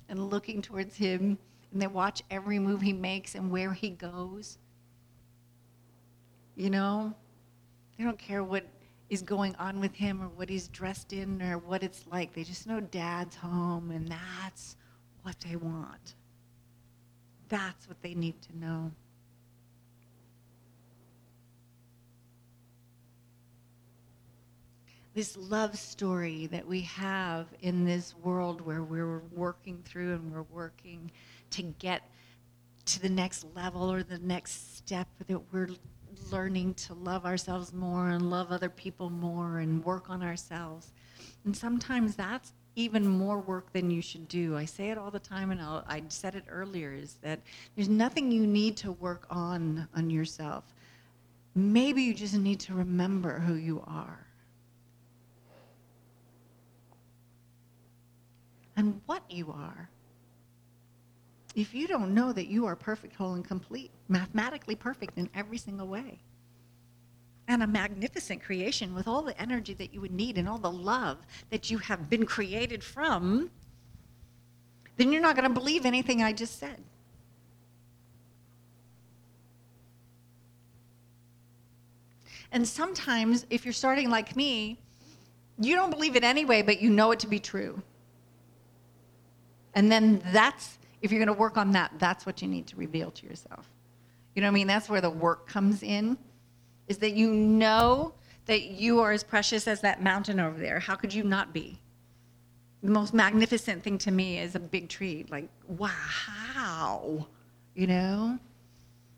[0.09, 1.37] and looking towards him.
[1.71, 4.59] And they watch every move he makes and where he goes.
[6.55, 7.13] You know,
[7.97, 8.65] they don't care what
[9.09, 12.33] is going on with him or what he's dressed in or what it's like.
[12.33, 14.75] They just know dad's home and that's
[15.23, 16.15] what they want.
[17.49, 18.91] That's what they need to know.
[25.13, 30.41] This love story that we have in this world where we're working through and we're
[30.51, 31.11] working
[31.51, 32.09] to get
[32.85, 35.69] to the next level or the next step that we're
[36.31, 40.91] learning to love ourselves more and love other people more and work on ourselves.
[41.45, 44.57] And sometimes that's even more work than you should do.
[44.57, 47.39] I say it all the time, and I'll, I said it earlier: is that
[47.75, 50.63] there's nothing you need to work on on yourself.
[51.55, 54.25] Maybe you just need to remember who you are
[58.75, 59.89] and what you are.
[61.55, 65.57] If you don't know that you are perfect, whole, and complete, mathematically perfect in every
[65.57, 66.19] single way,
[67.47, 70.71] and a magnificent creation with all the energy that you would need and all the
[70.71, 71.17] love
[71.49, 73.51] that you have been created from,
[74.97, 76.81] then you're not going to believe anything I just said.
[82.51, 84.79] And sometimes, if you're starting like me,
[85.59, 87.81] you don't believe it anyway, but you know it to be true.
[89.73, 92.77] And then that's, if you're going to work on that, that's what you need to
[92.77, 93.69] reveal to yourself.
[94.33, 94.67] You know what I mean?
[94.67, 96.17] That's where the work comes in
[96.87, 98.13] is that you know
[98.45, 100.79] that you are as precious as that mountain over there.
[100.79, 101.77] How could you not be?
[102.81, 105.25] The most magnificent thing to me is a big tree.
[105.29, 107.27] Like, wow,
[107.75, 108.39] you know?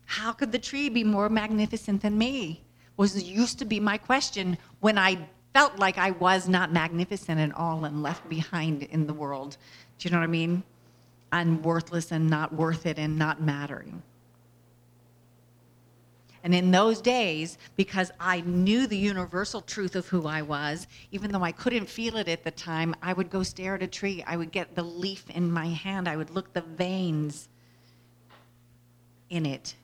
[0.04, 2.62] How could the tree be more magnificent than me?
[2.96, 5.18] Was used to be my question when I
[5.54, 9.56] felt like I was not magnificent at all and left behind in the world.
[9.98, 10.62] Do you know what I mean?
[11.38, 14.02] And worthless and not worth it and not mattering.
[16.42, 21.32] And in those days, because I knew the universal truth of who I was, even
[21.32, 24.24] though I couldn't feel it at the time, I would go stare at a tree.
[24.26, 26.08] I would get the leaf in my hand.
[26.08, 27.50] I would look the veins
[29.28, 29.74] in it.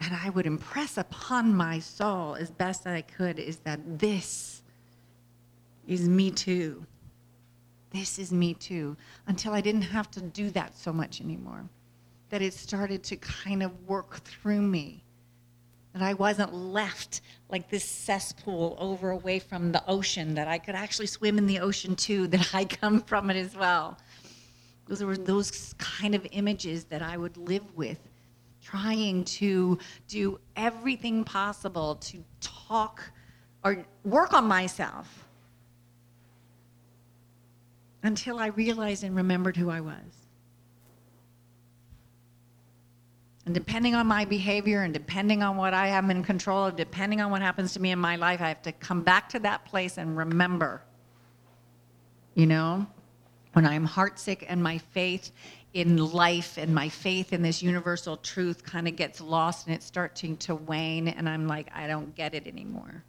[0.00, 4.62] And I would impress upon my soul as best I could is that this
[5.86, 6.84] is me too.
[7.90, 8.96] This is me too.
[9.26, 11.68] Until I didn't have to do that so much anymore
[12.30, 15.02] that it started to kind of work through me.
[15.94, 20.74] That I wasn't left like this cesspool over away from the ocean, that I could
[20.74, 23.98] actually swim in the ocean too, that I come from it as well.
[24.86, 27.98] Those were those kind of images that I would live with,
[28.62, 33.02] trying to do everything possible to talk
[33.64, 35.27] or work on myself
[38.02, 40.28] until I realized and remembered who I was.
[43.48, 47.22] And depending on my behavior and depending on what I am in control of, depending
[47.22, 49.64] on what happens to me in my life, I have to come back to that
[49.64, 50.82] place and remember.
[52.34, 52.86] You know,
[53.54, 55.32] when I'm heartsick and my faith
[55.72, 59.86] in life and my faith in this universal truth kind of gets lost and it's
[59.86, 63.02] starting to wane, and I'm like, I don't get it anymore.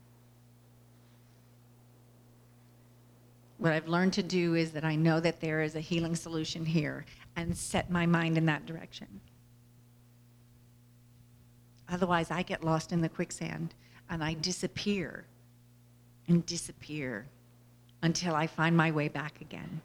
[3.60, 6.66] What I've learned to do is that I know that there is a healing solution
[6.66, 7.05] here
[7.36, 9.20] and set my mind in that direction.
[11.89, 13.76] Otherwise, I get lost in the quicksand
[14.10, 15.26] and I disappear
[16.30, 17.26] and disappear
[18.01, 19.82] until I find my way back again.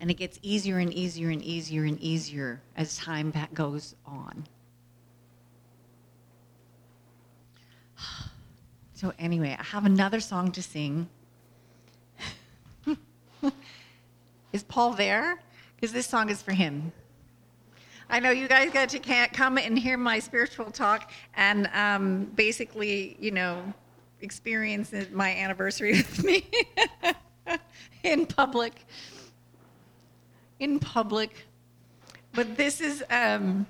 [0.00, 4.46] And it gets easier and easier and easier and easier as time goes on.
[8.94, 11.08] So, anyway, I have another song to sing.
[14.58, 15.38] Is Paul there?
[15.76, 16.90] Because this song is for him.
[18.10, 22.24] I know you guys got to can't come and hear my spiritual talk and um,
[22.34, 23.72] basically, you know,
[24.20, 26.44] experience my anniversary with me
[28.02, 28.84] in public.
[30.58, 31.46] In public.
[32.32, 33.64] But this is um,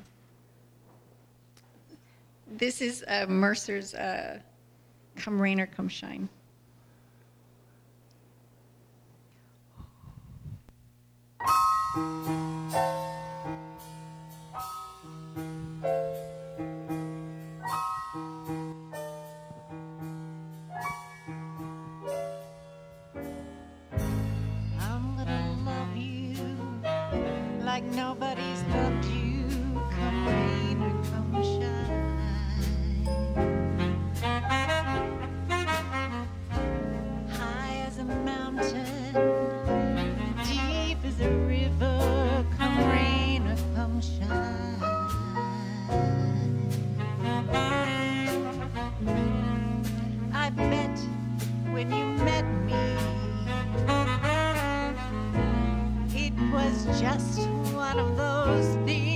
[2.50, 4.38] this is uh, Mercer's uh,
[5.16, 6.30] "Come Rain or Come Shine."
[11.98, 13.27] Música
[56.96, 57.40] just
[57.74, 59.07] one of those things.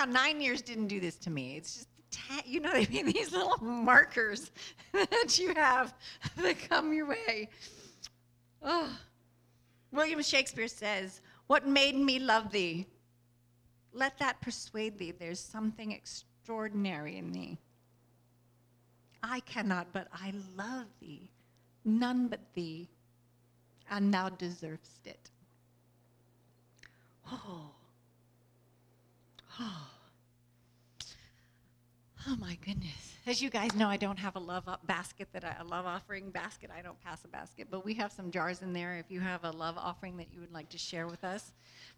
[0.00, 1.56] How nine years didn't do this to me.
[1.58, 3.06] It's just, ta- you know I mean?
[3.12, 4.50] These little markers
[4.92, 5.92] that you have
[6.38, 7.48] that come your way.
[8.62, 8.90] Oh.
[9.92, 12.86] William Shakespeare says, What made me love thee?
[13.92, 17.58] Let that persuade thee there's something extraordinary in thee.
[19.22, 21.28] I cannot, but I love thee,
[21.84, 22.88] none but thee,
[23.90, 25.28] and thou deservest it.
[27.30, 27.72] Oh.
[29.60, 29.86] Oh.
[32.28, 33.16] Oh my goodness.
[33.26, 35.84] As you guys know, I don't have a love up basket that I, a love
[35.84, 36.70] offering basket.
[36.74, 38.96] I don't pass a basket, but we have some jars in there.
[38.96, 41.52] If you have a love offering that you would like to share with us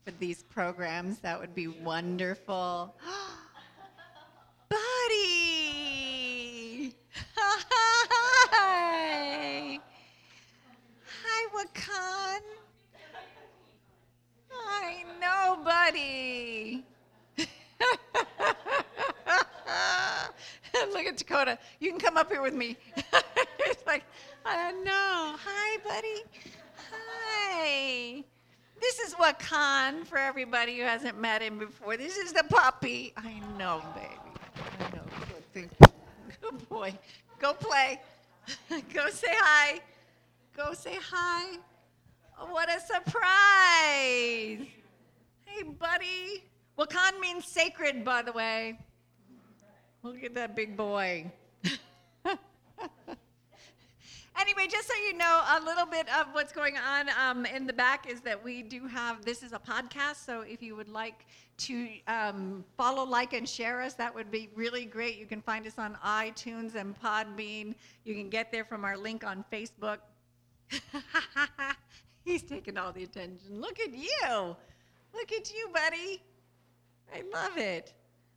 [0.04, 2.96] for these programs, that would be wonderful.
[4.68, 6.94] Buddy!
[8.54, 9.78] Hi!
[11.24, 12.40] Hi, Wakan.
[14.52, 16.84] I know, buddy.
[21.02, 21.58] Look at Dakota.
[21.80, 22.76] You can come up here with me.
[23.58, 24.04] it's like,
[24.46, 25.34] uh, I don't know.
[25.44, 26.22] Hi, buddy.
[26.92, 28.24] Hi.
[28.80, 31.96] This is Wakan for everybody who hasn't met him before.
[31.96, 33.12] This is the puppy.
[33.16, 34.64] I know, baby.
[34.78, 35.02] I know.
[35.52, 35.88] Good, you.
[36.40, 36.96] Good boy.
[37.40, 38.00] Go play.
[38.94, 39.80] Go say hi.
[40.56, 41.58] Go say hi.
[42.38, 44.68] Oh, what a surprise!
[45.46, 46.44] Hey, buddy.
[46.78, 48.78] Wakan means sacred, by the way.
[50.04, 51.30] Look at that big boy.
[54.36, 57.72] anyway, just so you know, a little bit of what's going on um, in the
[57.72, 60.24] back is that we do have this is a podcast.
[60.26, 61.24] So if you would like
[61.58, 65.18] to um, follow, like, and share us, that would be really great.
[65.18, 67.76] You can find us on iTunes and Podbean.
[68.04, 69.98] You can get there from our link on Facebook.
[72.24, 73.60] He's taking all the attention.
[73.60, 74.56] Look at you.
[75.14, 76.20] Look at you, buddy.
[77.14, 77.94] I love it.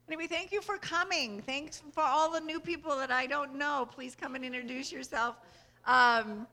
[0.08, 1.42] Anyway, thank you for coming.
[1.42, 3.88] Thanks for all the new people that I don't know.
[3.92, 5.38] Please come and introduce yourself.
[5.88, 6.46] Um,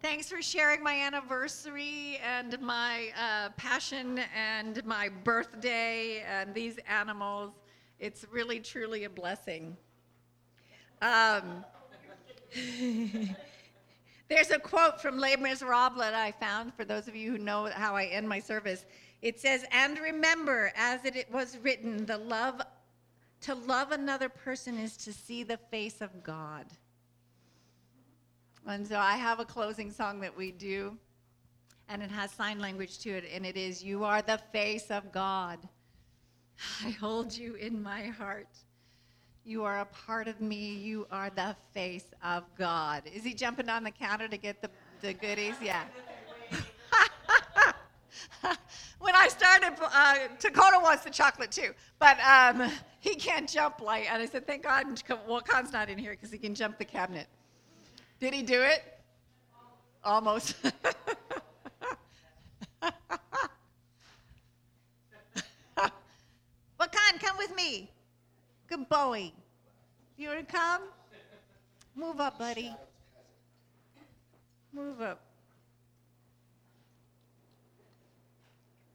[0.00, 7.50] thanks for sharing my anniversary and my uh, passion and my birthday and these animals.
[7.98, 9.76] It's really, truly a blessing.
[11.02, 11.64] Um,
[14.28, 17.68] there's a quote from Les Miserables that I found for those of you who know
[17.74, 18.84] how I end my service.
[19.24, 22.60] It says, "And remember, as it was written, the love
[23.40, 26.66] to love another person is to see the face of God."
[28.66, 30.98] And so I have a closing song that we do,
[31.88, 35.10] and it has sign language to it, and it is, "You are the face of
[35.10, 35.58] God.
[36.82, 38.58] I hold you in my heart."
[39.42, 40.74] You are a part of me.
[40.74, 43.06] You are the face of God.
[43.06, 44.70] Is he jumping on the counter to get the,
[45.00, 45.56] the goodies?
[45.62, 45.84] Yeah.
[48.98, 54.10] when I started, uh, Dakota wants the chocolate too, but um, he can't jump like.
[54.10, 54.86] And I said, thank God,
[55.28, 57.26] Wakan's not in here because he can jump the cabinet.
[58.20, 58.82] Did he do it?
[60.02, 60.56] Almost.
[66.80, 67.90] Wakan, come with me.
[68.68, 69.32] Good boy.
[70.16, 70.82] You want to come?
[71.96, 72.74] Move up, buddy.
[74.72, 75.20] Move up.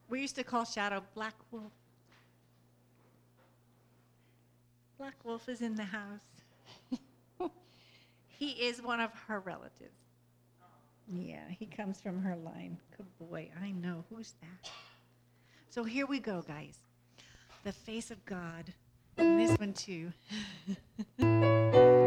[0.10, 1.72] We used to call Shadow Black Wolf.
[4.97, 6.20] Black Wolf is in the house.
[8.28, 9.95] he is one of her relatives.
[11.12, 12.78] Yeah, he comes from her line.
[12.97, 13.49] Good boy.
[13.62, 14.03] I know.
[14.10, 14.72] Who's that?
[15.70, 16.78] So here we go, guys.
[17.64, 18.74] The face of God.
[19.18, 20.12] And this one, too.